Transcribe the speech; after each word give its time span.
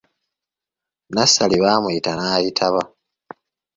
Nassali 1.13 1.57
b'amuyita 1.63 2.11
n'ayitaba. 2.17 2.81